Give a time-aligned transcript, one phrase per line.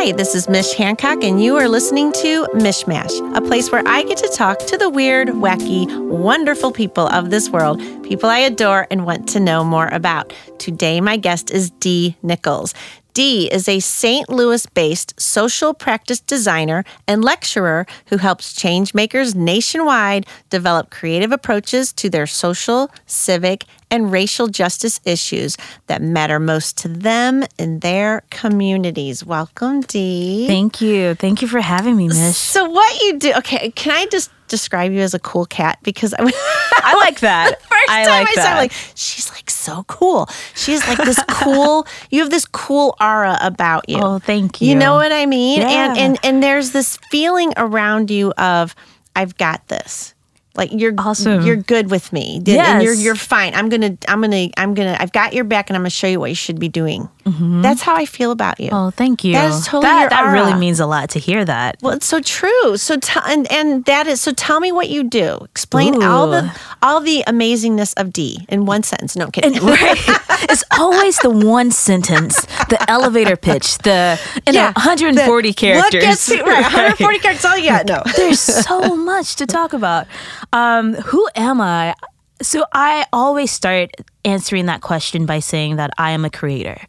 [0.00, 4.04] Hi, this is Mish Hancock, and you are listening to Mishmash, a place where I
[4.04, 8.86] get to talk to the weird, wacky, wonderful people of this world, people I adore
[8.92, 10.32] and want to know more about.
[10.58, 12.74] Today, my guest is Dee Nichols.
[13.18, 14.28] Dee is a St.
[14.28, 21.92] Louis based social practice designer and lecturer who helps change makers nationwide develop creative approaches
[21.94, 25.56] to their social, civic, and racial justice issues
[25.88, 29.26] that matter most to them in their communities.
[29.26, 30.46] Welcome, Dee.
[30.46, 31.16] Thank you.
[31.16, 32.36] Thank you for having me, Mish.
[32.36, 35.78] So, what you do, okay, can I just describe you as a cool cat?
[35.82, 36.18] Because I,
[36.76, 37.60] I like that.
[37.62, 40.28] First I time like I saw like, she's like so cool.
[40.54, 43.98] She's like this cool, you have this cool aura about you.
[44.00, 44.68] Oh, thank you.
[44.68, 45.62] You know what I mean?
[45.62, 48.74] And and and there's this feeling around you of
[49.14, 50.14] I've got this.
[50.58, 51.46] Like you're Awesome.
[51.46, 52.42] You're good with me.
[52.46, 53.54] And you're you're fine.
[53.54, 56.18] I'm gonna I'm gonna I'm gonna I've got your back and I'm gonna show you
[56.18, 57.08] what you should be doing.
[57.24, 57.62] Mm-hmm.
[57.62, 58.70] That's how I feel about you.
[58.72, 59.34] Oh, thank you.
[59.34, 61.76] That is totally that, that really means a lot to hear that.
[61.82, 62.76] Well, it's so true.
[62.76, 64.32] So tell and, and that is so.
[64.32, 65.38] Tell me what you do.
[65.44, 66.50] Explain all the Ooh.
[66.82, 69.16] All the amazingness of D in one sentence.
[69.16, 69.52] No I'm kidding.
[69.62, 69.98] Right.
[70.50, 75.92] it's always the one sentence, the elevator pitch, the you know, 140 the- characters.
[75.94, 76.42] What gets right?
[76.44, 77.44] 140 characters.
[77.44, 77.86] All you got.
[77.86, 78.02] No.
[78.16, 80.06] There's so much to talk about.
[80.52, 81.94] Um, who am I?
[82.40, 83.90] So I always start
[84.24, 86.80] answering that question by saying that I am a creator.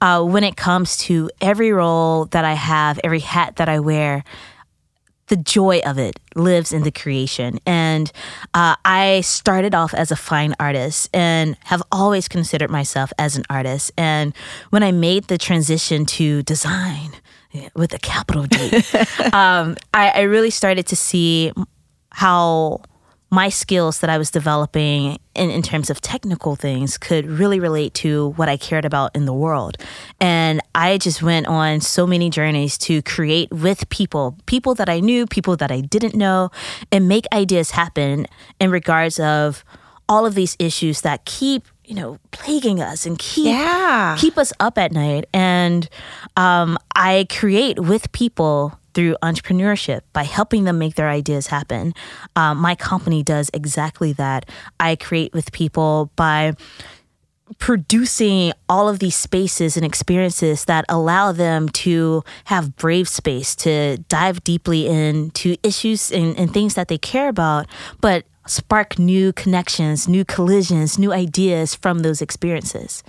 [0.00, 4.22] Uh, when it comes to every role that I have, every hat that I wear,
[5.28, 7.58] the joy of it lives in the creation.
[7.66, 8.10] And
[8.54, 13.44] uh, I started off as a fine artist and have always considered myself as an
[13.48, 13.92] artist.
[13.96, 14.34] And
[14.70, 17.12] when I made the transition to design
[17.74, 18.76] with a capital D,
[19.32, 21.52] um, I, I really started to see
[22.10, 22.80] how
[23.30, 27.92] my skills that I was developing in, in terms of technical things could really relate
[27.94, 29.76] to what I cared about in the world.
[30.18, 35.00] And I just went on so many journeys to create with people, people that I
[35.00, 36.50] knew, people that I didn't know,
[36.90, 38.26] and make ideas happen
[38.60, 39.62] in regards of
[40.08, 44.16] all of these issues that keep, you know, plaguing us and keep Yeah.
[44.18, 45.26] keep us up at night.
[45.34, 45.86] And
[46.38, 51.94] um, I create with people through entrepreneurship by helping them make their ideas happen.
[52.34, 54.50] Um, my company does exactly that.
[54.80, 56.56] I create with people by
[57.58, 63.98] producing all of these spaces and experiences that allow them to have brave space to
[64.08, 67.68] dive deeply into issues and, and things that they care about,
[68.00, 73.04] but spark new connections, new collisions, new ideas from those experiences.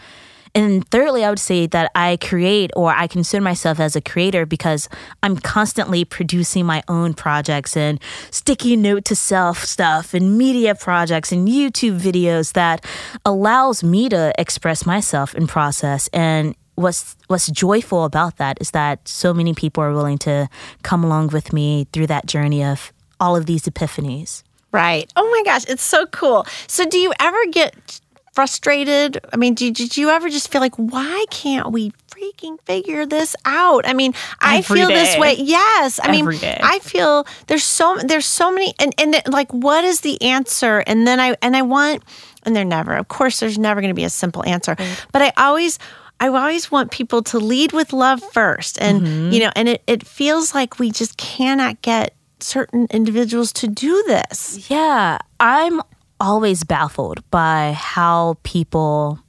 [0.56, 4.46] And thirdly, I would say that I create or I consider myself as a creator
[4.46, 4.90] because
[5.24, 8.00] I'm constantly producing my own projects and
[8.32, 12.86] sticky note to self stuff and media projects and YouTube videos that
[13.26, 16.08] allows me to express myself and process.
[16.14, 20.50] And what's what's joyful about that is that so many people are willing to
[20.84, 24.44] come along with me through that journey of all of these epiphanies.
[24.72, 25.12] Right.
[25.16, 26.46] Oh my gosh, it's so cool.
[26.68, 28.00] So, do you ever get
[28.34, 29.20] frustrated?
[29.34, 33.36] I mean, did, did you ever just feel like, why can't we freaking figure this
[33.46, 33.88] out?
[33.88, 35.36] I mean, I Every feel this way.
[35.38, 36.00] Yes.
[36.00, 36.60] I Every mean, day.
[36.62, 40.80] I feel there's so there's so many, and and like, what is the answer?
[40.86, 42.04] And then I and I want,
[42.44, 42.96] and they're never.
[42.96, 44.76] Of course, there's never going to be a simple answer.
[45.12, 45.80] But I always.
[46.22, 48.78] I always want people to lead with love first.
[48.82, 49.32] And, Mm-hmm.
[49.32, 54.04] you know, and it, it feels like we just cannot get certain individuals to do
[54.06, 54.70] this.
[54.70, 55.80] Yeah, I'm
[56.20, 59.20] always baffled by how people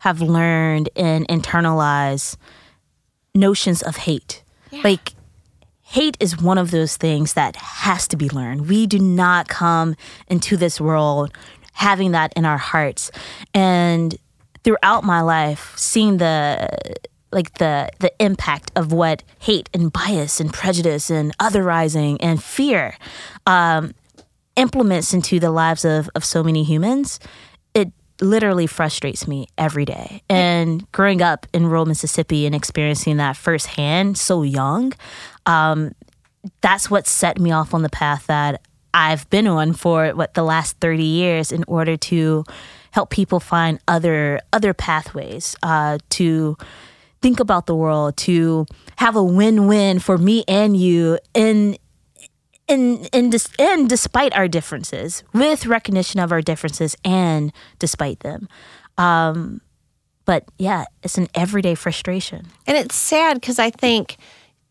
[0.00, 2.36] have learned and internalized
[3.34, 4.42] notions of hate.
[4.84, 5.14] Like,
[5.82, 8.68] hate is one of those things that has to be learned.
[8.68, 9.96] We do not come
[10.28, 11.32] into this world
[11.72, 13.10] having that in our hearts.
[13.54, 14.16] And
[14.64, 16.68] throughout my life, seeing the
[17.30, 22.96] like the the impact of what hate and bias and prejudice and otherizing and fear
[23.46, 23.94] um,
[24.58, 27.20] implements into the lives of, of so many humans,
[27.74, 30.22] it literally frustrates me every day.
[30.28, 34.92] And growing up in rural Mississippi and experiencing that firsthand so young,
[35.46, 35.94] um,
[36.60, 38.60] that's what set me off on the path that
[38.92, 42.44] I've been on for what the last 30 years in order to
[42.90, 46.56] help people find other other pathways uh, to
[47.20, 48.66] think about the world to
[48.96, 51.76] have a win-win for me and you in
[52.68, 58.48] in in dis- and despite our differences, with recognition of our differences and despite them.
[58.98, 59.60] Um,
[60.24, 62.46] but yeah, it's an everyday frustration.
[62.66, 64.16] And it's sad because I think,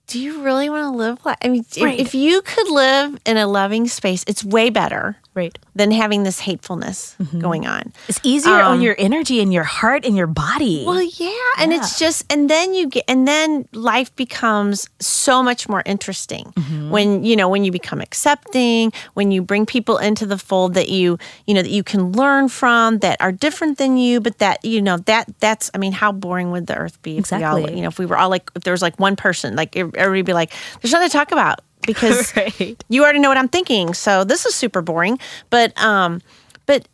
[0.05, 1.37] do you really want to live like?
[1.43, 1.99] I mean, Right.
[1.99, 5.57] if you could live in a loving space, it's way better, Right.
[5.75, 7.39] than having this hatefulness Mm-hmm.
[7.39, 7.93] going on.
[8.09, 10.83] It's easier on your energy and your heart and your body.
[10.85, 15.69] Well, yeah, and it's just, and then you get, and then life becomes so much
[15.69, 16.89] more interesting Mm-hmm.
[16.89, 20.89] when you know when you become accepting, when you bring people into the fold that
[20.89, 24.63] you you know that you can learn from that are different than you, but that
[24.65, 27.57] you know that that's, I mean, how boring would the earth be if we all,
[27.57, 27.75] Exactly.
[27.75, 30.19] you know, if we were all like, if there was like one person, like everybody
[30.19, 30.51] would be like,
[30.81, 31.59] there's nothing to talk about
[31.91, 32.75] because Right.
[32.89, 35.17] you already know what I'm thinking, so this is super boring.
[35.49, 36.21] But um,
[36.65, 36.87] but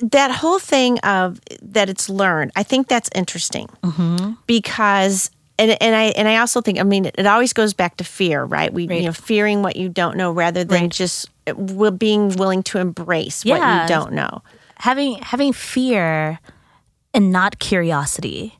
[0.00, 3.68] that whole thing of that it's learned, I think that's interesting
[4.46, 5.30] because.
[5.58, 8.44] And, and I and I also think I mean it, always goes back to fear,
[8.44, 8.72] right?
[8.72, 9.00] We Right.
[9.00, 10.90] you know fearing what you don't know rather than Right.
[10.90, 14.40] just uh, being willing to embrace what you don't know.
[14.76, 16.38] having having fear
[17.12, 18.58] and not curiosity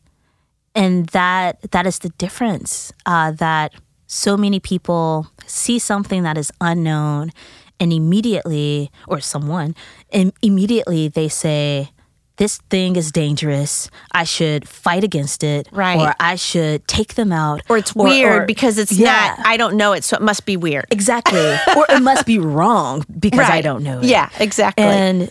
[0.74, 3.72] and that that is the difference uh, that
[4.12, 7.30] so many people see something that is unknown
[7.78, 9.74] and immediately or someone
[10.12, 11.90] and immediately they say
[12.38, 15.96] this thing is dangerous i should fight against it Right.
[16.00, 19.36] or i should take them out Or it's weird or- because it's Yeah.
[19.38, 19.46] not.
[19.46, 20.86] I don't know it, so it must be weird.
[20.90, 21.38] exactly
[21.76, 24.84] or it must be wrong because i don't know it Yeah, exactly.
[24.84, 25.30] and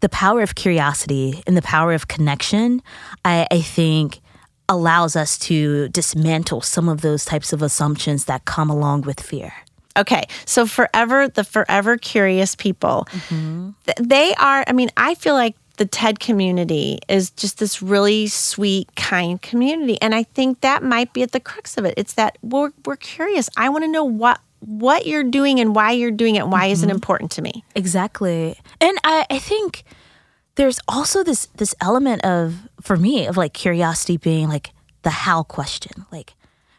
[0.00, 2.82] the power of curiosity and the power of connection,
[3.24, 4.20] I, I think,
[4.68, 9.52] allows us to dismantle some of those types of assumptions that come along with fear.
[9.96, 13.70] Okay, so forever, the forever curious people, th- mm-hmm.
[14.00, 18.94] they are, I mean, I feel like the TED community is just this really sweet,
[18.94, 20.00] kind community.
[20.02, 21.94] And I think that might be at the crux of it.
[21.96, 23.48] It's that we're, we're curious.
[23.56, 26.48] I want to know what what you're doing and why you're doing it.
[26.48, 26.96] Why is it mm-hmm.
[26.96, 27.64] important to me?
[27.76, 28.58] Exactly.
[28.80, 29.84] And I, I think
[30.58, 34.72] there's also this this element of for me of like curiosity being like
[35.02, 36.04] the how question.
[36.10, 36.34] Like,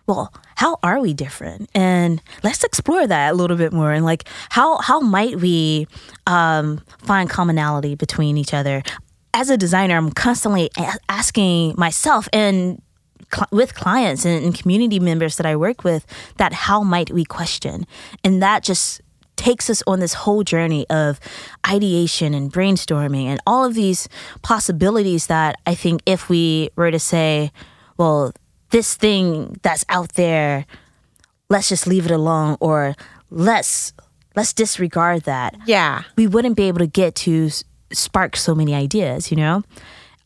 [0.06, 1.70] well, how are we different?
[1.74, 3.94] And let's explore that a little bit more.
[3.94, 5.88] And like how how might we
[6.28, 8.84] um, find commonality between each other?
[9.34, 12.82] As a designer, I'm constantly a- asking myself and
[13.34, 16.06] cl- with clients and, and community members that I work with
[16.36, 17.88] that how might we question?
[18.26, 19.02] And that just
[19.40, 21.20] takes us on this whole journey of
[21.66, 24.10] ideation and brainstorming and all of these
[24.42, 27.52] possibilities that I think if we were to say,
[27.98, 28.34] well,
[28.72, 30.66] this thing that's out there,
[31.50, 32.96] let's just leave it alone or
[33.32, 33.94] let's
[34.36, 36.04] let's disregard that Yeah.
[36.16, 37.50] we wouldn't be able to get to
[37.92, 39.64] spark so many ideas, you know?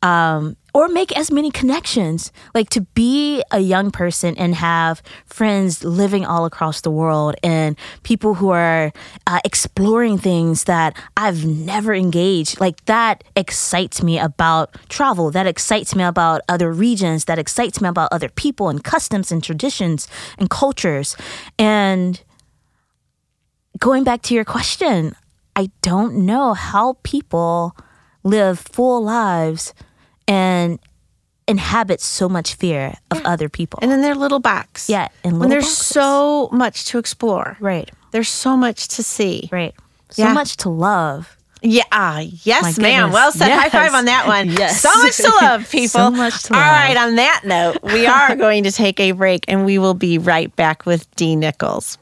[0.01, 2.31] Um, or make as many connections.
[2.53, 7.77] Like to be a young person and have friends living all across the world and
[8.01, 8.91] people who are
[9.27, 12.59] uh, exploring things that I've never engaged.
[12.59, 15.29] Like that excites me about travel.
[15.29, 17.25] That excites me about other regions.
[17.25, 20.07] That excites me about other people and customs and traditions
[20.39, 21.15] and cultures.
[21.59, 22.21] And
[23.77, 25.15] going back to your question,
[25.55, 27.77] I don't know how people
[28.23, 29.73] live full lives
[30.27, 30.79] and
[31.47, 33.79] inhabit so much fear of other people.
[33.81, 34.89] And in their little box.
[34.89, 35.85] Yeah, in when there's boxes.
[35.87, 37.57] so much to explore.
[37.59, 39.49] right, There's so much to see.
[39.51, 39.73] right.
[40.09, 40.33] So Yeah.
[40.33, 41.35] much to love.
[41.65, 43.11] Yeah, ah, yes, ma'am.
[43.11, 43.49] Well said.
[43.49, 44.49] High five on that one.
[44.57, 44.81] Yes.
[44.81, 45.87] So much to love, people.
[45.87, 46.69] So much to All love.
[46.71, 50.17] right, on that note, we are going to take a break and we will be
[50.17, 51.97] right back with Dee Nichols.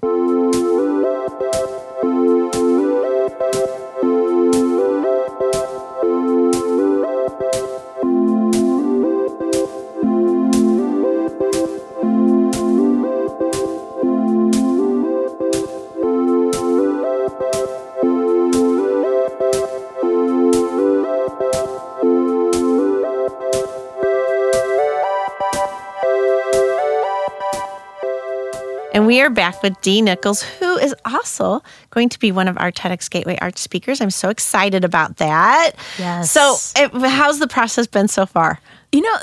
[29.11, 32.71] We are back with Dee Nichols, who is also going to be one of our
[32.71, 33.99] TEDx Gateway Arch speakers.
[33.99, 35.73] I'm so excited about that.
[35.99, 36.31] Yes.
[36.31, 38.61] So, it, how's the process been so far?
[38.93, 39.17] You know,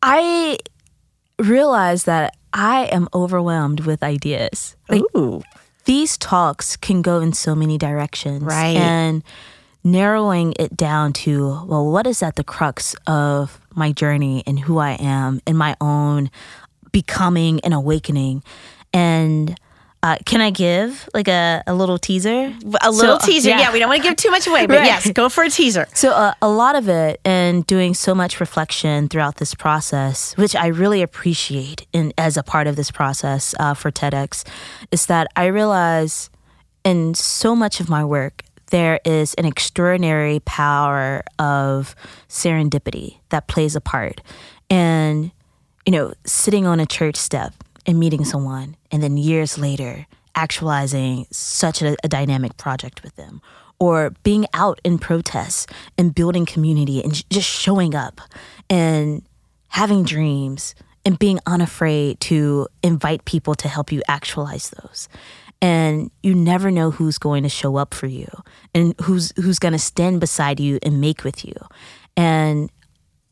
[0.00, 0.56] I
[1.38, 4.76] realize that I am overwhelmed with ideas.
[4.88, 5.42] Like Ooh.
[5.84, 8.42] these talks can go in so many directions.
[8.42, 8.78] Right.
[8.78, 9.22] And
[9.84, 14.78] narrowing it down to, well, what is at the crux of my journey and who
[14.78, 16.30] I am and my own
[16.92, 18.42] becoming and awakening.
[18.92, 19.58] And
[20.02, 22.52] uh, can I give like a, a little teaser?
[22.82, 23.50] A little So, teaser.
[23.50, 23.60] yeah.
[23.60, 23.72] Yeah.
[23.72, 24.86] we don't want to give too much away, but Right.
[24.86, 25.86] yes, go for a teaser.
[25.94, 30.56] So uh, a lot of it and doing so much reflection throughout this process, which
[30.56, 34.44] I really appreciate in, as a part of this process uh, for TEDx,
[34.90, 36.30] is that I realize
[36.84, 41.94] in so much of my work, there is an extraordinary power of
[42.28, 44.20] serendipity that plays a part.
[44.68, 45.30] And,
[45.86, 47.52] you know, sitting on a church step
[47.86, 53.40] and meeting someone, and then years later, actualizing such a, a dynamic project with them.
[53.78, 55.66] Or being out in protests
[55.98, 58.20] and building community and just showing up
[58.70, 59.22] and
[59.68, 65.08] having dreams and being unafraid to invite people to help you actualize those.
[65.60, 68.28] And you never know who's going to show up for you
[68.74, 71.54] and who's who's going to stand beside you and make with you.
[72.16, 72.70] And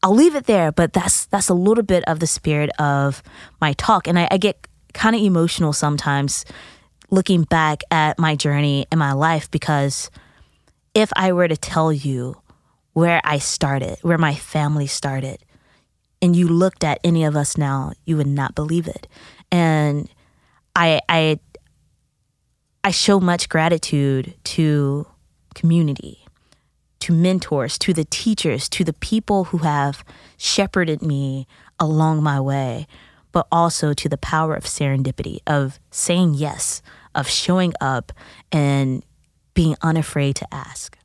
[0.02, 3.22] i'll leave it there but that's that's a little bit of the spirit of
[3.60, 4.06] my talk.
[4.06, 6.44] And i, I get kind of emotional sometimes
[7.10, 10.10] looking back at my journey in my life because
[10.94, 12.36] if i were to tell you
[12.92, 15.44] where i started where my family started
[16.22, 19.06] and you looked at any of us now you would not believe it.
[19.50, 20.08] And
[20.74, 21.38] i i
[22.82, 25.06] I show much gratitude to
[25.54, 26.24] community,
[27.00, 30.04] to mentors, to the teachers, to the people who have
[30.36, 31.46] shepherded me
[31.78, 32.86] along my way,
[33.32, 36.82] but also to the power of serendipity, of saying yes,
[37.14, 38.12] of showing up
[38.52, 39.02] and
[39.54, 40.96] being unafraid to ask.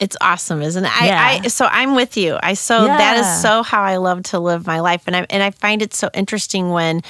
[0.00, 0.90] It's awesome, isn't it?
[1.02, 1.40] Yeah.
[1.42, 2.36] I so I'm with you.
[2.42, 3.20] I so that Yeah.
[3.20, 5.94] is so how I love to live my life, and I and I find it
[5.94, 7.02] so interesting when,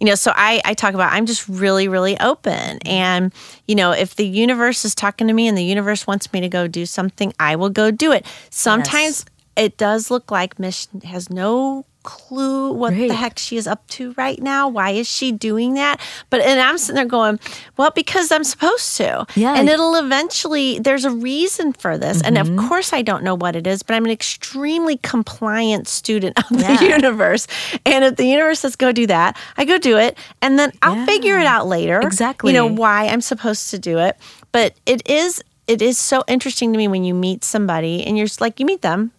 [0.00, 3.32] you know, so I I talk about I'm just really really open, and
[3.68, 6.48] you know, if the universe is talking to me and the universe wants me to
[6.48, 8.26] go do something, I will go do it.
[8.48, 9.26] Sometimes
[9.56, 14.12] it does look like Mish has no clue what the heck she is up to
[14.16, 14.68] right now.
[14.68, 16.00] Why is she doing that?
[16.30, 17.38] But and I'm sitting there going,
[17.76, 19.26] well, because I'm supposed to.
[19.36, 19.54] Yeah.
[19.54, 22.22] And it'll eventually there's a reason for this.
[22.22, 22.58] And Mm-hmm.
[22.58, 26.48] of course I don't know what it is, but I'm an extremely compliant student of
[26.56, 26.82] the Yeah.
[26.96, 27.46] universe.
[27.84, 30.16] And if the universe says go do that, I go do it.
[30.42, 31.06] And then I'll Yeah.
[31.06, 32.00] figure it out later.
[32.00, 32.52] Exactly.
[32.52, 34.16] You know, why I'm supposed to do it.
[34.52, 38.26] But it is it is so interesting to me when you meet somebody and you're
[38.40, 39.12] like you meet them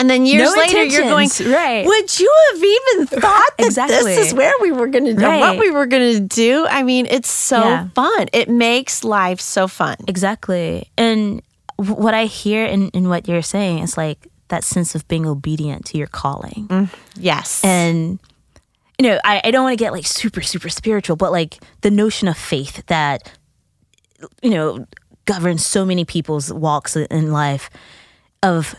[0.00, 1.84] and then years No later, you're going, right.
[1.86, 4.14] Would you have even thought that Exactly.
[4.16, 6.66] this is where we were going to do what we were going to do?
[6.66, 7.88] I mean, it's so Yeah.
[7.94, 8.28] fun.
[8.32, 9.96] It makes life so fun.
[10.08, 10.90] Exactly.
[10.96, 11.42] And
[11.76, 15.84] what I hear in, in what you're saying is like that sense of being obedient
[15.86, 16.66] to your calling.
[16.68, 17.62] Mm, yes.
[17.62, 18.18] And,
[18.98, 21.90] you know, I, I don't want to get like super, super spiritual, but like the
[21.90, 23.30] notion of faith that,
[24.42, 24.86] you know,
[25.26, 27.70] governs so many people's walks in life
[28.42, 28.74] of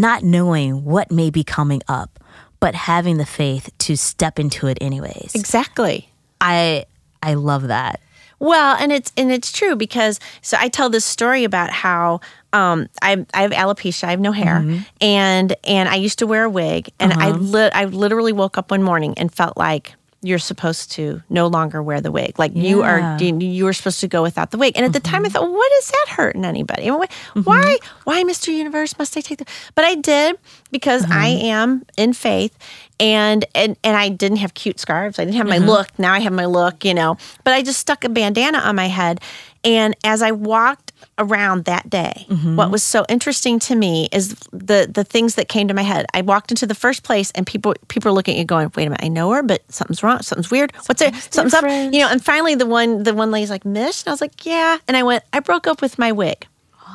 [0.00, 2.18] not knowing what may be coming up,
[2.60, 5.32] but having the faith to step into it anyways.
[5.34, 6.08] exactly.
[6.40, 6.84] I
[7.22, 8.00] I love that.
[8.40, 12.20] Well, and it's and it's true because so I tell this story about how
[12.52, 14.78] um, I I have alopecia, I have no hair, Mm-hmm.
[15.00, 17.38] and and I used to wear a wig, and I Uh-huh.
[17.38, 21.80] lit I literally woke up one morning and felt like you're supposed to no longer
[21.82, 23.40] wear the wig, like you are Mm-hmm.
[23.40, 24.72] you, were supposed to go without the wig.
[24.76, 26.88] And at the time, I thought, what is that hurting anybody?
[26.88, 28.48] And wh- Why why Mr.
[28.48, 29.46] Universe must I take the?
[29.76, 30.36] But I did
[30.72, 31.44] because I Mm-hmm.
[31.46, 32.56] am in faith.
[33.00, 35.20] And, and and I didn't have cute scarves.
[35.20, 35.68] I didn't have my Mm-hmm.
[35.68, 35.98] look.
[36.00, 37.16] Now I have my look, you know.
[37.44, 39.20] But I just stuck a bandana on my head.
[39.62, 40.87] And as I walked
[41.18, 42.56] around that day, Mm-hmm.
[42.56, 46.06] what was so interesting to me is the the things that came to my head.
[46.14, 48.86] I walked into the first place, and people people are looking at you, going, "Wait
[48.86, 50.20] a minute, I know her, but something's wrong.
[50.22, 50.72] Something's weird.
[50.86, 51.14] What's it?
[51.30, 52.08] Something's up." You know.
[52.08, 54.96] And finally, the one the one lady's like, "Mish," and I was like, "Yeah." And
[54.96, 56.46] I went, "I broke up with my wig."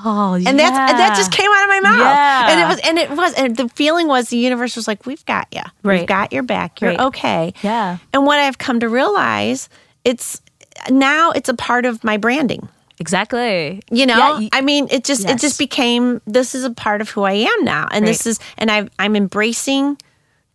[0.06, 2.00] Oh, and that's and that just came out of my mouth.
[2.00, 2.50] Yeah.
[2.52, 5.24] And it was and it was and the feeling was the universe was like, We've
[5.26, 5.62] got you.
[5.84, 6.82] We've got your back.
[6.82, 7.00] You're Right.
[7.00, 7.54] okay.
[7.62, 7.98] Yeah.
[8.12, 9.70] And what I've come to realize,
[10.04, 10.42] it's
[10.90, 12.68] now it's a part of my branding.
[13.00, 13.82] Exactly.
[13.90, 14.38] You know?
[14.38, 17.34] Yeah, I mean, it just it just became this is a part of who I
[17.34, 17.88] am now.
[17.92, 19.98] And this is and I've I'm embracing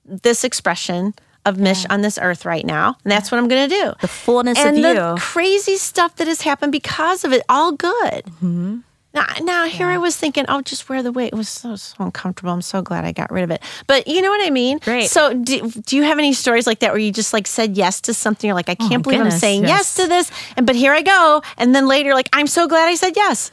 [0.04, 1.14] this expression
[1.45, 2.97] of Mish on this earth right now.
[3.04, 3.92] And that's what I'm gonna do.
[4.00, 5.14] the fullness and of the you.
[5.18, 8.25] crazy stuff that has happened because of it, all good.
[8.25, 8.78] Mm-hmm.
[9.14, 11.28] Now, now here I was thinking, oh, just wear the wig.
[11.32, 12.52] It was so so uncomfortable.
[12.52, 13.62] I'm so glad I got rid of it.
[13.86, 14.80] But you know what I mean?
[14.86, 15.08] Right.
[15.08, 18.02] So do, do you have any stories like that where you just like said yes
[18.02, 18.46] to something?
[18.48, 19.70] You're like, I can't Oh believe I'm saying yes.
[19.70, 19.94] yes.
[19.96, 21.42] to this, and but here I go.
[21.56, 23.50] And then later, like, I'm so glad I said yes.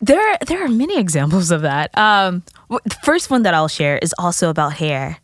[0.00, 1.96] There, there are many examples of that.
[1.96, 5.18] Um, the first one that I'll share is also about hair.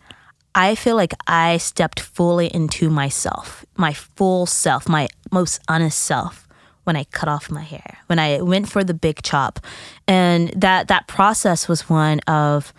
[0.54, 6.47] I feel like I stepped fully into myself, my full self, my most honest self
[6.88, 9.60] when I cut off my hair, when I went for the big chop.
[10.08, 12.72] And that that process was one of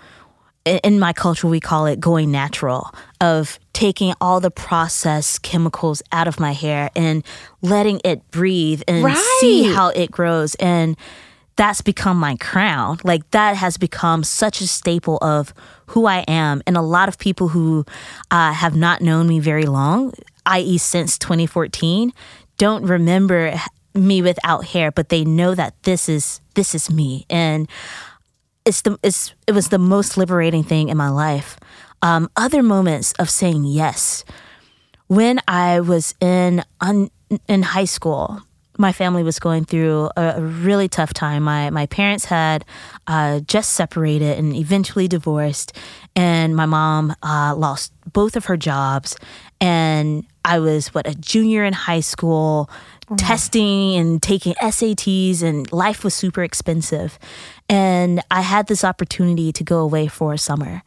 [0.66, 6.28] in- my culture we call it going natural of taking all the processed chemicals out
[6.28, 7.24] of my hair and
[7.62, 10.56] letting it breathe and see how it grows.
[10.56, 10.98] And
[11.56, 12.98] that's become my crown.
[13.04, 15.54] Like that has become such a staple of
[15.86, 16.64] who i am.
[16.66, 17.86] And a lot of people who
[18.32, 20.14] uh, have not known me very long
[20.48, 22.12] i.e since 2014
[22.58, 23.60] don't remember
[23.94, 27.68] me without hair but they know that this is this is me and
[28.70, 31.58] it's the it's it was the most liberating thing in my life.
[32.02, 34.24] Um, other moments of saying yes.
[35.08, 37.10] When I was in un,
[37.48, 38.42] in high school,
[38.78, 41.44] my family was going through a, really tough time.
[41.44, 42.64] My my parents had
[43.08, 45.76] uh, just separated and eventually divorced,
[46.16, 49.18] and my mom uh, lost both of her jobs.
[49.60, 52.70] And I was what a junior in high school,
[53.18, 57.18] testing and taking SATs, and life was super expensive.
[57.68, 60.84] And I had this opportunity to go away for a summer.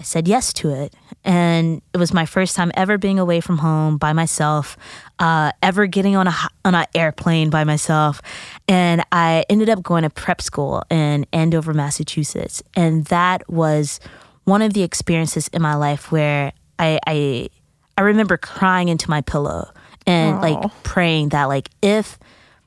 [0.00, 0.94] I said yes to it.
[1.24, 4.78] And it was my first time ever being away from home by myself,
[5.18, 6.34] uh, ever getting on a
[6.64, 8.22] on an airplane by myself.
[8.66, 12.62] And I ended up going to prep school in Andover, Massachusetts.
[12.74, 14.00] And that was
[14.44, 17.48] one of the experiences in my life where I I,
[17.98, 19.70] I remember crying into my pillow
[20.06, 22.18] and like praying that like if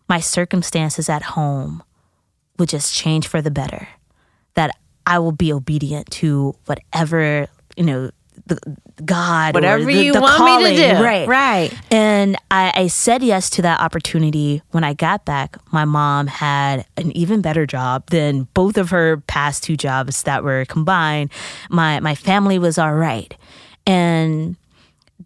[0.09, 1.81] my circumstances at home
[2.57, 3.87] would just change for the better,
[4.55, 4.71] that
[5.05, 8.11] I will be obedient to whatever, you know,
[8.45, 8.59] the
[9.05, 11.03] God, Whatever the- you the want me to do.
[11.03, 11.27] right?
[11.27, 11.73] Right.
[11.91, 14.61] And I, I said yes to that opportunity.
[14.71, 19.17] When I got back, my mom had an even better job than both of her
[19.27, 21.31] past two jobs that were combined.
[21.69, 23.33] My my family was all right,
[23.87, 24.55] and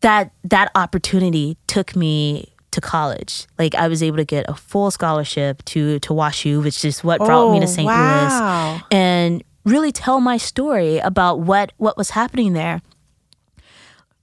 [0.01, 3.47] that that opportunity took me to college.
[3.57, 7.19] Like I was able to get a full scholarship to to WashU, which is what
[7.19, 7.85] brought me Oh, to St.
[7.85, 8.71] wow.
[8.73, 12.81] Louis, and really tell my story about what what was happening there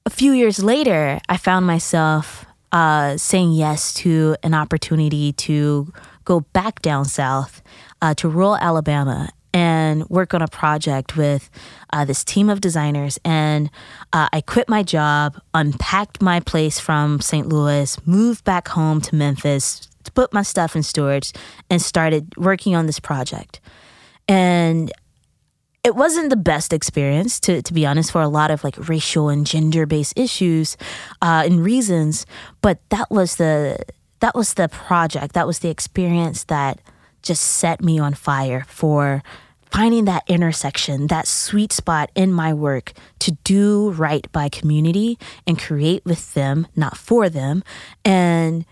[0.06, 5.92] a few years later, I found myself uh, saying yes to an opportunity to
[6.24, 7.62] go back down south
[8.02, 11.48] uh, to rural Alabama and work on a project with
[11.92, 13.18] uh, this team of designers.
[13.24, 13.70] And
[14.12, 17.48] uh, I quit my job, unpacked my place from St.
[17.48, 21.32] Louis, moved back home to Memphis, put my stuff in storage,
[21.70, 23.60] and started working on this project.
[24.26, 24.92] And
[25.84, 29.28] it wasn't the best experience to, to be honest for a lot of like racial
[29.28, 30.76] and gender based issues
[31.20, 32.24] uh, and reasons
[32.62, 33.78] but that was the
[34.20, 36.80] that was the project that was the experience that
[37.20, 39.22] just set me on fire for
[39.74, 45.58] finding that intersection that sweet spot in my work to do right by community and
[45.58, 47.60] create with them not for them
[48.04, 48.64] and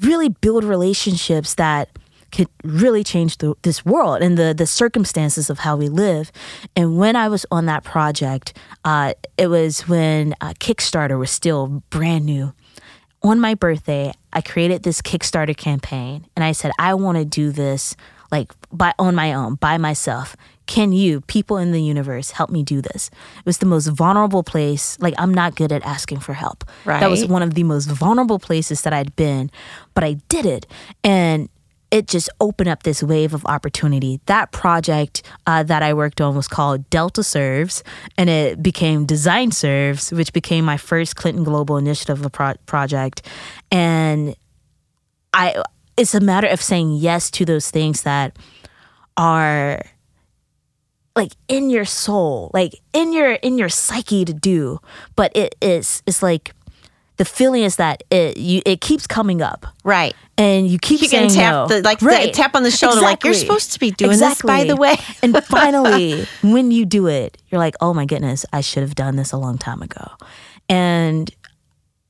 [0.00, 1.88] really build relationships that
[2.30, 6.30] could really change the, this world and the the circumstances of how we live.
[6.76, 11.82] And when I was on that project, uh, it was when uh, Kickstarter was still
[11.90, 12.52] brand new.
[13.22, 17.50] On my birthday, I created this Kickstarter campaign, and I said I want to do
[17.50, 17.96] this
[18.30, 20.36] like by on my own, by myself.
[20.66, 23.10] Can you, people in the universe, help me do this?
[23.38, 24.96] It was the most vulnerable place.
[25.00, 26.64] Like I'm not good at asking for help.
[26.84, 27.00] Right.
[27.00, 29.50] That was one of the most vulnerable places that I'd been,
[29.94, 30.66] but I did it,
[31.02, 31.48] and
[31.90, 34.20] it just opened up this wave of opportunity.
[34.26, 37.82] That project uh, that I worked on was called Delta Serves,
[38.16, 43.26] and it became Design Serves, which became my first Clinton Global Initiative pro- project.
[43.72, 44.36] And
[45.32, 45.62] I,
[46.00, 48.36] it's a matter of saying yes to those things that
[49.16, 49.82] are
[51.16, 54.78] like in your soul, like in your in your psyche to do,
[55.16, 56.52] but it is it's like
[57.16, 60.14] the feeling is that it you it keeps coming up Right.
[60.38, 61.66] and you keep You saying can tap no.
[61.68, 62.32] the like the Right.
[62.32, 64.96] tap on the shoulder, like you're supposed to be doing this, by the way.
[65.22, 69.16] and finally, when you do it, you're like, oh my goodness, I should have done
[69.16, 70.06] this a long time ago.
[70.68, 71.30] And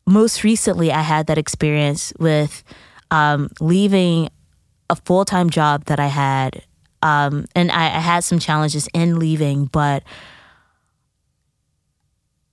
[0.07, 2.63] most recently, I had that experience with
[3.11, 4.29] um, leaving
[4.89, 6.63] a full time job that I had.
[7.03, 10.03] Um, and I, I had some challenges in leaving, but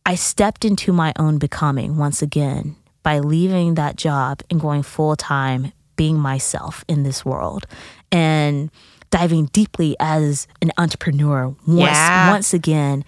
[0.05, 5.15] I stepped into my own becoming once again by leaving that job and going full
[5.15, 7.65] time, being myself in this world
[8.11, 8.69] and
[9.09, 12.29] diving deeply as an entrepreneur once, Yeah.
[12.31, 13.03] once again.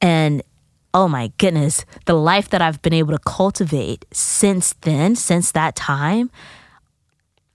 [0.00, 0.42] And
[0.92, 5.74] oh my goodness, the life that I've been able to cultivate since then, since that
[5.74, 6.30] time,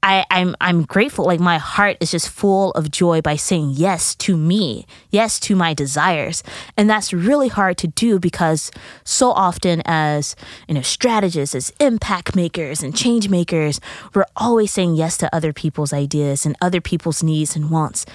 [0.03, 1.25] I, I'm I'm grateful.
[1.25, 5.55] Like my heart is just full of joy by saying yes to me, yes to
[5.55, 6.43] my desires,
[6.77, 8.71] and that's really hard to do because
[9.03, 10.35] so often as
[10.67, 13.81] you know strategists, as impact makers and change makers,
[14.13, 18.05] we're always saying yes to other people's ideas and other people's needs and wants.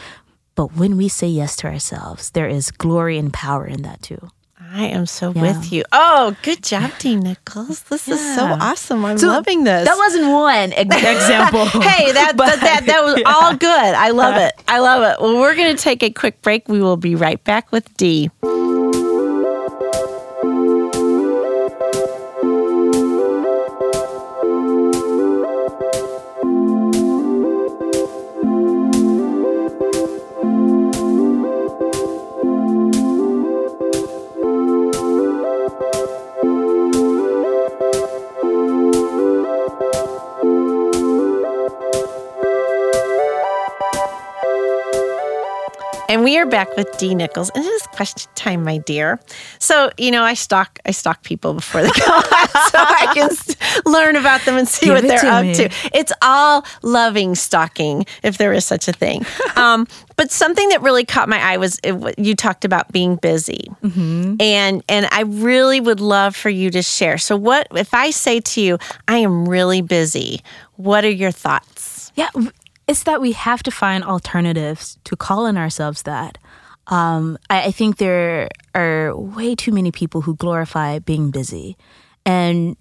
[0.54, 4.30] But when we say yes to ourselves, there is glory and power in that too.
[4.74, 5.42] I am so Yeah.
[5.42, 5.84] with you.
[5.92, 7.82] Oh, good job, Dee Nichols.
[7.82, 9.04] This is so awesome.
[9.04, 9.86] I'm So loving this.
[9.86, 11.66] That wasn't one ex- example.
[11.82, 13.68] hey, that, that that that was all good.
[13.94, 14.54] I love it.
[14.68, 15.20] I love it.
[15.22, 16.68] Well, we're going to take a quick break.
[16.68, 18.30] We will be right back with Dee.
[46.22, 47.50] And we are back with Dee Nichols.
[47.52, 49.18] And it is question time, my dear.
[49.58, 53.28] So, you know, I stalk I stalk people before they go so I can
[53.92, 55.54] learn about them and see Give what they're to up me.
[55.54, 55.68] to.
[55.92, 59.26] It's all loving stalking, if there is such a thing.
[59.56, 63.66] um, but something that really caught my eye was it, you talked about being busy,
[63.82, 64.36] Mm-hmm.
[64.38, 67.18] and and I really would love for you to share.
[67.18, 70.42] So, what if I say to you, I am really busy?
[70.76, 72.12] What are your thoughts?
[72.14, 72.28] Yeah,
[72.86, 76.38] it's that we have to find alternatives to calling ourselves that.
[76.88, 81.76] Um, I, I think there are way too many people who glorify being busy,
[82.26, 82.76] and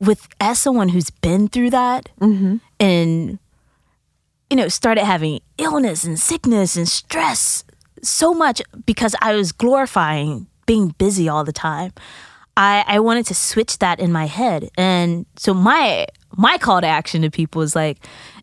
[0.00, 2.08] with as someone who's been through that
[2.78, 3.38] and
[4.48, 7.64] you know started having illness and sickness and stress
[8.02, 11.92] so much because I was glorifying being busy all the time.
[12.56, 14.68] I, I wanted to switch that in my head.
[14.76, 17.98] And so my my call to action to people is like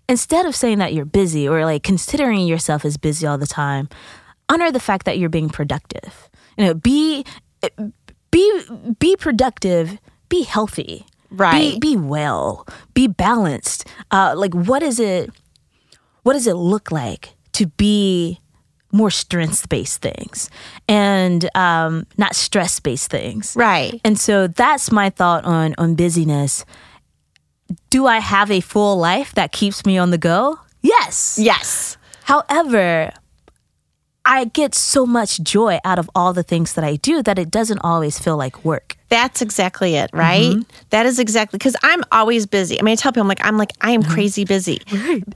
[0.08, 3.90] instead of saying that you're busy or like considering yourself as busy all the time,
[4.50, 6.30] honor the fact that you're being productive.
[6.58, 7.26] You know, be
[8.32, 8.62] be
[9.00, 9.98] be productive,
[10.30, 11.06] be healthy.
[11.32, 11.80] Right.
[11.80, 13.88] Be be well, be balanced.
[14.12, 15.30] Uh like what is it
[16.24, 18.40] what does it look like to be
[18.96, 20.50] more strength based things
[20.88, 23.54] and um, not stress based things.
[23.56, 24.00] Right.
[24.06, 26.66] And so that's my thought on on busyness.
[27.90, 30.60] Do I have a full life that keeps me on the go?
[30.82, 31.40] Yes.
[31.42, 31.98] Yes.
[32.24, 33.12] However,
[34.28, 37.52] I get so much joy out of all the things that I do that it
[37.52, 38.98] doesn't always feel like work.
[39.10, 40.52] That's exactly it, right?
[40.56, 40.62] Mm-hmm.
[40.90, 42.80] That is exactly because I'm always busy.
[42.80, 44.82] I mean, I tell people I'm like I'm like I am crazy busy,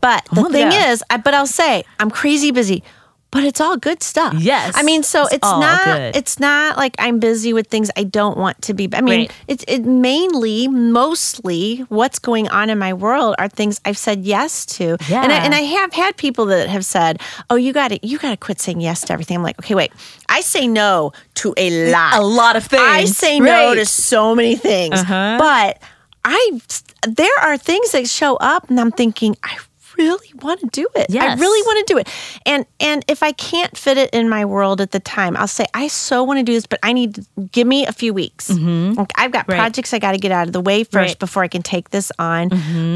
[0.02, 0.92] but the Oh, thing yeah.
[0.92, 2.84] is, I, but I'll say I'm crazy busy,
[3.32, 4.34] but it's all good stuff.
[4.38, 6.15] Yes, I mean, so it's it's, not good.
[6.15, 8.89] it's not like I'm busy with things I don't want to be.
[8.94, 9.32] I mean, Right.
[9.48, 14.65] it's it mainly mostly what's going on in my world are things I've said yes
[14.78, 15.24] to, Yeah.
[15.24, 18.18] and I, and I have had people that have said, "Oh, you got to you
[18.18, 19.92] got to quit saying yes to everything." I'm like, okay, wait,
[20.28, 22.82] I say no to a lot, A lot of things.
[22.84, 23.65] I say no Right.
[23.65, 23.76] Uh-huh.
[23.76, 25.78] to so many things, but
[26.26, 26.60] I
[27.08, 29.58] there are things that show up, and I'm thinking, I
[29.99, 31.13] really want to do it.
[31.15, 32.07] I really want to do it.
[32.45, 35.65] And and if I can't fit it in my world at the time, I'll say
[35.73, 38.49] I so want to do this, but I need to give me a few weeks.
[38.49, 39.51] Like, I've got Mm-hmm.
[39.51, 39.57] Right.
[39.59, 41.09] projects I got to get out of the way first Right.
[41.12, 41.19] Mm-hmm.
[41.19, 42.49] before I can take this on.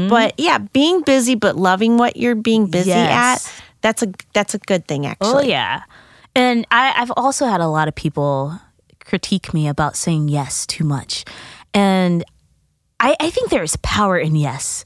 [0.08, 3.46] But yeah, being busy but loving what you're being busy Yes.
[3.46, 5.44] at, that's a that's a good thing actually.
[5.44, 5.82] Oh yeah,
[6.34, 8.58] and I, I've also had a lot of people
[9.04, 11.24] critique me about saying yes too much,
[11.74, 12.24] and
[13.00, 14.84] I, I think there is power in yes.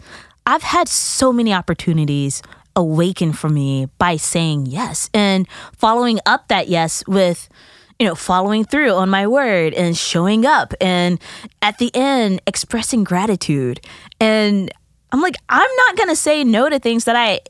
[0.49, 2.43] I've had so many opportunities
[2.75, 7.51] awaken for me by saying yes and following up that yes with
[7.99, 11.21] you know following through on my word and showing up and
[11.61, 13.81] at the end expressing gratitude
[14.21, 14.73] and
[15.11, 17.41] i'm like i'm not going to say no to things that i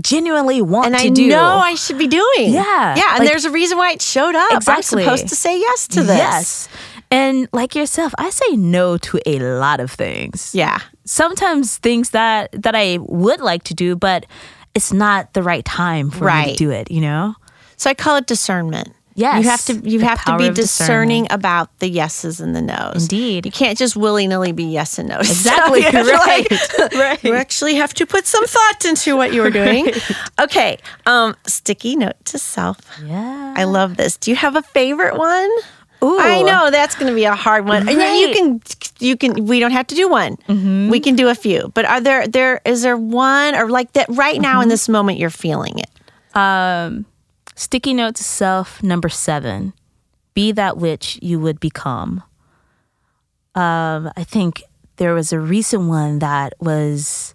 [0.00, 2.52] genuinely want and to I do know I should be doing.
[2.52, 3.02] Yeah, Yeah.
[3.12, 4.52] And like- there's a reason why it showed up.
[4.52, 5.02] Exactly.
[5.02, 6.18] I'm supposed to say yes to this.
[6.18, 6.68] Yes.
[7.10, 10.52] And like yourself, I say no to a lot of things.
[10.54, 10.78] Yeah.
[11.04, 14.26] Sometimes things that that I would like to do, but
[14.74, 17.34] it's not the right time for me to do it, you know?
[17.76, 18.92] So I call it discernment.
[19.18, 23.04] Yes, You have to you have to be discerning about the yeses and the nos.
[23.04, 23.46] Indeed.
[23.46, 25.16] You can't just willy nilly be yes and no.
[25.20, 25.80] Exactly.
[25.80, 27.24] You have to, right, right.
[27.24, 29.88] You actually have to put some thought into what you are doing.
[30.38, 30.78] Okay.
[31.06, 32.78] Um, sticky note to self.
[33.02, 33.54] Yeah.
[33.56, 34.18] I love this.
[34.18, 35.50] Do you have a favorite one?
[36.02, 36.18] Ooh.
[36.20, 37.88] I know that's going to be a hard one.
[37.88, 38.60] And You can,
[38.98, 39.46] you can.
[39.46, 40.36] We don't have to do one.
[40.90, 41.70] We can do a few.
[41.74, 45.18] But are there, there is there one or like that right now in this moment
[45.18, 45.90] you're feeling it?
[46.36, 47.06] Um
[47.54, 49.72] sticky note to self number 7.
[50.34, 52.22] Be that which you would become.
[53.54, 54.62] Um I think
[54.96, 57.34] there was a recent one that was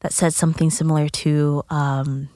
[0.00, 2.28] that said something similar to um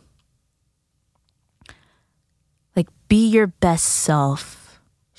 [2.77, 4.64] like be your best self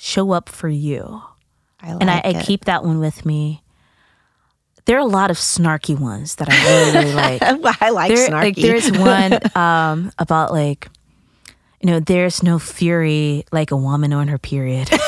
[0.06, 1.20] show up for you.
[1.80, 3.62] I like and I, I keep that one with me.
[4.86, 7.82] There are a lot of snarky ones that i really really like.
[7.82, 8.32] I like there, snarky.
[8.32, 10.88] like there's one um about like
[11.82, 14.88] you know there's no fury like a woman on her period.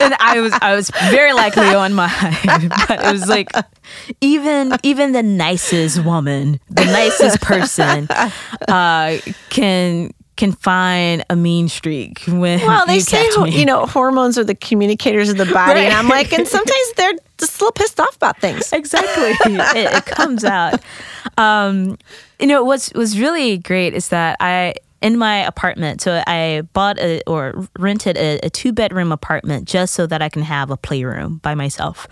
[0.00, 2.10] And i was i was very likely on mine
[2.88, 3.48] but it was like
[4.20, 8.08] even even the nicest woman the nicest person
[8.68, 9.18] uh
[9.50, 14.44] can can find a mean streak when well, they you say you know hormones are
[14.44, 18.00] the communicators of the body, and I'm like, and sometimes they're just a little pissed
[18.00, 18.72] off about things.
[18.72, 19.32] exactly.
[19.74, 20.80] It, it comes out.
[21.36, 21.98] Um
[22.38, 26.98] you know what's was really great is that i in my apartment so i bought
[26.98, 30.76] a or rented a, a two bedroom apartment just so that i can have a
[30.76, 32.06] playroom by myself.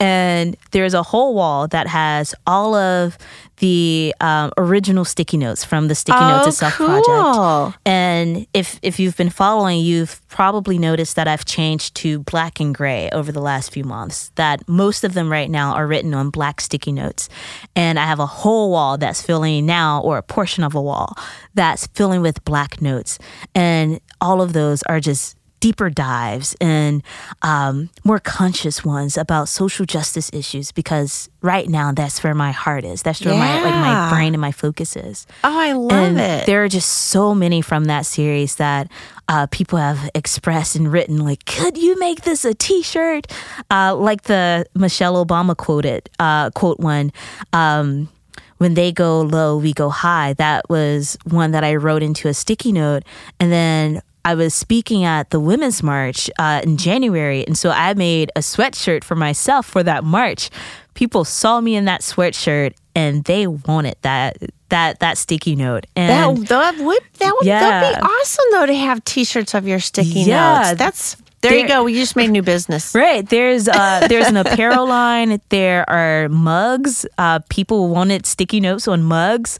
[0.00, 3.18] And there's a whole wall that has all of
[3.58, 6.86] the um, original sticky notes from the Sticky Oh, Note to Self cool.
[6.86, 7.78] project.
[7.86, 12.74] And if if you've been following, you've probably noticed that I've changed to black and
[12.74, 14.32] gray over the last few months.
[14.34, 17.28] That most of them right now are written on black sticky notes,
[17.76, 21.16] and I have a whole wall that's filling now, or a portion of a wall
[21.54, 23.18] that's filling with black notes,
[23.54, 27.02] and all of those are just deeper dives and
[27.40, 32.84] um, more conscious ones about social justice issues because right now that's where my heart
[32.84, 36.20] is that's where my like my brain and my focus is Oh, I love and
[36.20, 36.44] it.
[36.44, 38.90] there are just so many from that series that
[39.26, 43.26] uh, people have expressed and written, like, could you make this a T-shirt?
[43.70, 47.10] Uh, like the Michelle Obama quoted uh, quote one.
[47.54, 48.10] Um,
[48.58, 50.34] when they go low, we go high.
[50.34, 53.02] That was one that I wrote into a sticky note,
[53.40, 57.94] and then I was speaking at the Women's March uh, in January, and so I
[57.94, 60.50] made a sweatshirt for myself for that march.
[60.94, 64.38] People saw me in that sweatshirt, and they wanted that
[64.70, 65.86] that that sticky note.
[65.96, 68.00] And that, that would that would that'd Yeah.
[68.00, 70.62] be awesome though to have T-shirts of your sticky Yeah.
[70.62, 70.78] notes.
[70.78, 71.84] That's there you go.
[71.84, 72.94] We just made new business.
[72.94, 73.28] Right.
[73.28, 75.38] There's uh there's an apparel line.
[75.50, 77.04] There are mugs.
[77.18, 79.58] Uh, people wanted sticky notes on mugs,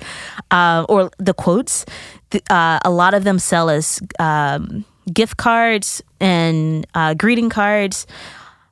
[0.51, 1.85] uh, or the quotes.
[2.51, 8.07] Uh, a lot of them sell as um, gift cards and uh, greeting cards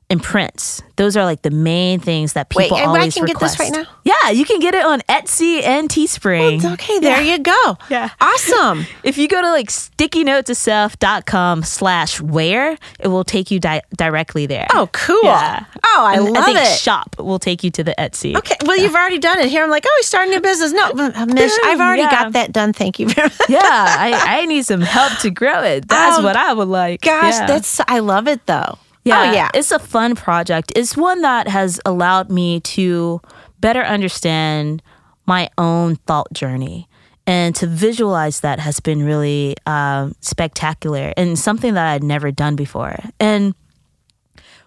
[0.09, 0.81] and prints.
[0.95, 3.53] Those are like the main things that people Wait, and I always can get this
[3.59, 3.59] request.
[3.59, 3.89] right now?
[4.03, 6.63] Yeah, you can get it on Etsy and Teespring.
[6.73, 7.77] Okay, there you go.
[7.89, 8.09] Yeah.
[8.21, 8.85] Awesome.
[9.03, 14.67] If you go to like stickynotesofself.com slash where, it will take you di- directly there.
[14.71, 15.19] Oh, cool.
[15.23, 15.65] Yeah.
[15.85, 16.77] Oh, I And love I think it.
[16.79, 18.35] shop will take you to the Etsy.
[18.37, 19.49] Okay, well, you've already done it.
[19.49, 20.71] Here, I'm like, oh, he's starting a new business.
[20.71, 22.11] No, uh, Mish, I've already Yeah.
[22.11, 22.71] got that done.
[22.73, 23.49] Thank you very much.
[23.49, 25.87] Yeah, I, I need some help to grow it.
[25.87, 27.01] That's Oh, what I would like.
[27.01, 27.47] Gosh, Yeah.
[27.47, 28.77] that's I love it though.
[29.03, 29.49] Yeah, Oh yeah.
[29.53, 30.71] It's a fun project.
[30.75, 33.21] It's one that has allowed me to
[33.59, 34.81] better understand
[35.25, 36.87] my own thought journey.
[37.25, 42.57] And to visualize that has been really um, spectacular and something that I'd never done
[42.57, 42.99] before.
[43.17, 43.55] And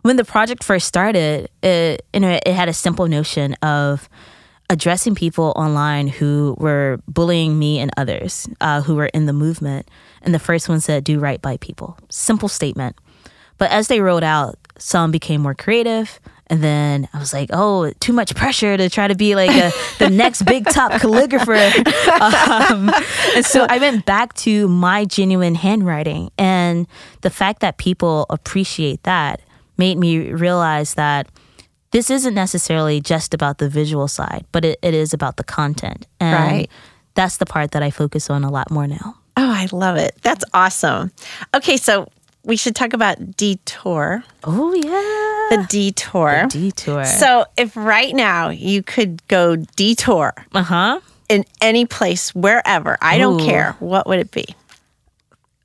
[0.01, 4.09] when the project first started, it, you know, it had a simple notion of
[4.70, 9.90] addressing people online who were bullying me and others uh, who were in the movement.
[10.22, 12.96] And the first one said, "Do right by people." Simple statement.
[13.59, 16.21] But as they rolled out, some became more creative.
[16.49, 19.73] And then I was like, oh, too much pressure to try to be like a,
[19.99, 21.85] the next big top calligrapher.
[22.21, 22.88] Um,
[23.35, 26.31] and so I went back to my genuine handwriting.
[26.38, 26.87] And
[27.23, 29.40] the fact that people appreciate that
[29.77, 31.29] made me realize that
[31.90, 36.07] this isn't necessarily just about the visual side, but it, it is about the content.
[36.21, 36.71] And Right.
[37.14, 39.16] that's the part that I focus on a lot more now.
[39.37, 40.16] Oh, I love it.
[40.23, 41.11] That's awesome.
[41.55, 42.09] Okay, so
[42.47, 44.23] we should talk about detour.
[44.45, 45.57] Oh, yeah.
[45.59, 46.47] The detour.
[46.49, 47.05] Detour.
[47.05, 51.01] So, if right now you could go detour uh huh.
[51.29, 53.45] in any place, wherever, I don't Ooh.
[53.45, 54.47] care, what would it be?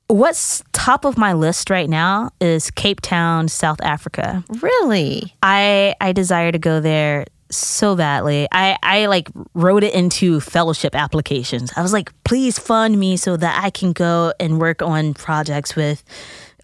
[0.08, 4.44] What's top of my list right now is Cape Town, South Africa.
[4.60, 5.34] Really?
[5.42, 8.46] I I desire to go there so badly.
[8.52, 11.72] I I like wrote it into fellowship applications.
[11.76, 15.76] I was like, please fund me so that I can go and work on projects
[15.76, 16.04] with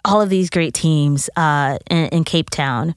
[0.04, 2.94] all of these great teams uh, in, in Cape Town.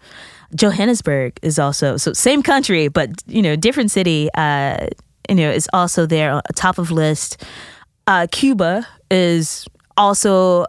[0.56, 4.30] Johannesburg is also so same country, but you know different city.
[4.34, 4.88] Uh,
[5.30, 7.44] you know is also there top of list.
[8.08, 10.64] Uh, Cuba is also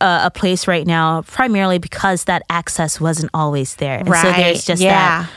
[0.00, 4.64] uh, a place right now, primarily because that access wasn't always there, and so there's
[4.64, 5.22] just yeah.
[5.22, 5.30] that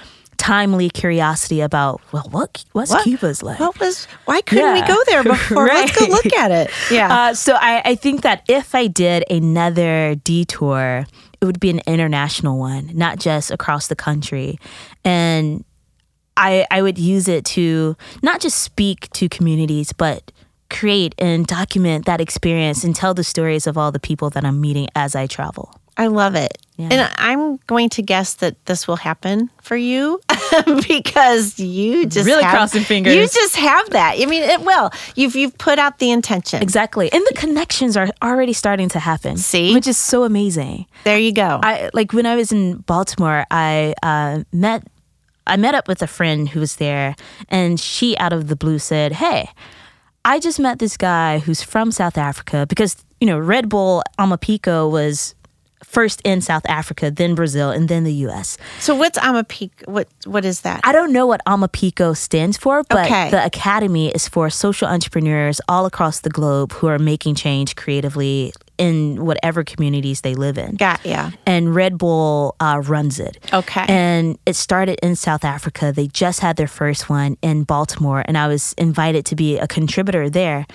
[0.48, 3.60] timely curiosity about well, what what's What- Cuba's like?
[3.60, 5.68] What was, why couldn't we go there before?
[5.68, 6.72] Let's go look at it.
[6.92, 7.14] Yeah.
[7.14, 11.06] Uh, so I, I think that if I did another detour,
[11.42, 14.58] it would be an international one, not just across the country.
[15.04, 15.66] And
[16.38, 20.32] I I would use it to not just speak to communities, but
[20.70, 24.62] create and document that experience and tell the stories of all the people that I'm
[24.62, 25.77] meeting as I travel.
[25.98, 26.58] I love it.
[26.78, 26.90] Yeah.
[26.92, 30.22] And I'm going to guess that this will happen for you
[30.88, 33.16] because you just Really have- crossing fingers.
[33.16, 34.16] You just have that.
[34.20, 34.92] I mean, it will.
[35.16, 36.62] You've you've put out the intention.
[36.62, 37.12] Exactly.
[37.12, 39.38] And the connections are already starting to happen.
[39.38, 39.74] See?
[39.74, 40.86] Which is so amazing.
[41.04, 41.60] There you go.
[41.64, 44.84] I like when I was in Baltimore, I uh, met
[45.48, 47.16] I met up with a friend who was there,
[47.50, 49.50] and she out of the blue said, "Hey,
[50.26, 54.92] I just met this guy who's from South Africa because you know Red Bull Amaphiko
[54.92, 55.34] was."
[55.90, 58.58] First in South Africa, then Brazil, and then the U.S.
[58.80, 59.72] so what's Amapeak?
[59.88, 60.82] What what is that?
[60.84, 63.30] I don't know what Amaphiko stands for, but Okay.
[63.32, 68.52] the academy is for social entrepreneurs all across the globe who are making change creatively
[68.78, 70.76] in whatever communities they live in.
[70.76, 71.32] Got yeah.
[71.48, 73.38] And Red Bull uh, runs it.
[73.54, 73.86] Okay.
[73.88, 75.92] And it started in South Africa.
[75.92, 79.68] They just had their first one in Baltimore, and I was invited to be a
[79.68, 80.68] contributor there.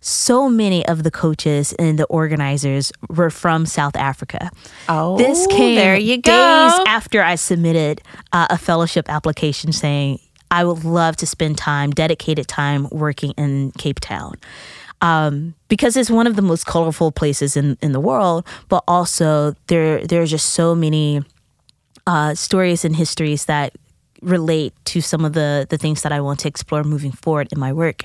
[0.00, 4.50] So many of the coaches and the organizers were from South Africa.
[4.88, 6.30] Oh, this came there you go.
[6.30, 8.00] days after I submitted
[8.32, 13.72] uh, a fellowship application saying I would love to spend time, dedicated time, working in
[13.72, 14.34] Cape Town.
[15.00, 19.54] Um, because it's one of the most colorful places in, in the world, but also
[19.68, 21.22] there there are just so many
[22.06, 23.76] uh, stories and histories that
[24.22, 27.60] relate to some of the the things that I want to explore moving forward in
[27.60, 28.04] my work.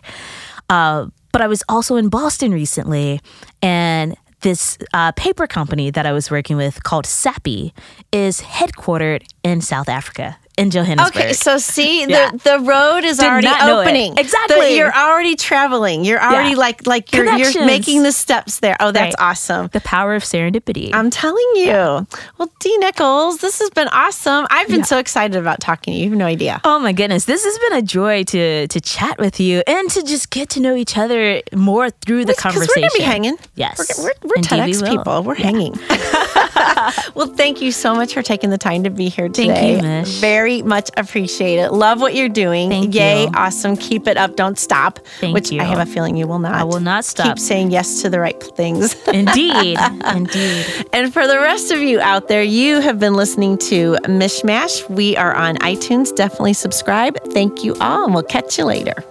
[0.70, 3.20] Uh, but I was also in Boston recently,
[3.62, 7.74] and this uh, paper company that I was working with called Sappi
[8.12, 11.16] is headquartered in South Africa in Johannesburg.
[11.16, 12.32] Okay, so see, Yeah.
[12.32, 13.84] the the road is Did already not know it.
[13.84, 14.18] opening.
[14.18, 14.60] Exactly.
[14.70, 16.04] The- you're already traveling.
[16.06, 16.56] You're already Yeah.
[16.58, 18.76] like like you're you're making the steps there.
[18.80, 19.30] Oh, that's Right.
[19.32, 19.70] awesome.
[19.74, 20.92] the power of serendipity.
[20.94, 22.06] I'm telling you.
[22.38, 24.46] Well, Dee Nichols, this has been awesome.
[24.52, 24.86] I've been Yeah.
[24.86, 26.04] so excited about talking to you.
[26.06, 26.62] You have no idea.
[26.64, 30.04] Oh my goodness, this has been a joy to to chat with you and to
[30.04, 32.68] just get to know each other more through the conversation.
[32.84, 33.38] we're gonna be hanging.
[33.56, 35.24] Yes, we're, we're, we're Indeed we people.
[35.24, 35.74] We're hanging.
[37.16, 39.48] well, thank you so much for taking the time to be here today.
[39.54, 40.20] Thank you, Mish.
[40.44, 41.72] Very much appreciate it.
[41.72, 42.70] Love what you're doing.
[42.70, 43.30] Thank Yay, you.
[43.34, 43.78] awesome.
[43.78, 44.36] Keep it up.
[44.36, 45.00] Don't stop.
[45.22, 45.62] Thank which you.
[45.62, 46.56] I have a feeling you will not.
[46.56, 47.28] I will not stop.
[47.28, 48.94] Keep saying yes to the right things.
[49.08, 49.80] Indeed,
[50.14, 50.66] indeed.
[50.92, 54.90] And for the rest of you out there, you have been listening to Mishmash.
[54.90, 56.14] We are on iTunes.
[56.14, 57.18] Definitely subscribe.
[57.32, 59.02] Thank you all, and we'll catch you later.